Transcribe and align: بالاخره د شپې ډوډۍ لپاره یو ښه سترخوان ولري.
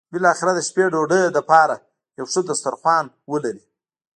بالاخره 0.13 0.51
د 0.55 0.59
شپې 0.67 0.85
ډوډۍ 0.93 1.23
لپاره 1.37 1.75
یو 2.17 2.25
ښه 2.31 2.41
سترخوان 2.59 3.05
ولري. 3.31 3.63